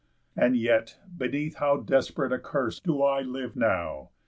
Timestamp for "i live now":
3.03-4.09